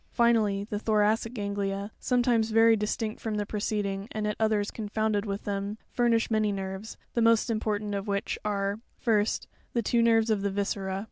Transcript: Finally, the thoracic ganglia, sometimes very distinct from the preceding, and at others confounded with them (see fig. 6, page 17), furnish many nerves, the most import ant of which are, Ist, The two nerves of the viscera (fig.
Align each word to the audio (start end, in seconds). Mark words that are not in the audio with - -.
Finally, 0.13 0.63
the 0.63 0.79
thoracic 0.79 1.31
ganglia, 1.35 1.91
sometimes 1.99 2.49
very 2.49 2.75
distinct 2.75 3.21
from 3.21 3.35
the 3.35 3.45
preceding, 3.45 4.07
and 4.11 4.25
at 4.25 4.35
others 4.39 4.71
confounded 4.71 5.27
with 5.27 5.43
them 5.43 5.73
(see 5.73 5.73
fig. 5.73 5.77
6, 5.77 5.77
page 5.77 5.95
17), 5.95 5.95
furnish 6.09 6.31
many 6.31 6.51
nerves, 6.51 6.97
the 7.13 7.21
most 7.21 7.51
import 7.51 7.83
ant 7.83 7.93
of 7.93 8.07
which 8.07 8.39
are, 8.43 8.79
Ist, 9.05 9.45
The 9.73 9.83
two 9.83 10.01
nerves 10.01 10.31
of 10.31 10.41
the 10.41 10.49
viscera 10.49 10.93
(fig. 10.95 10.99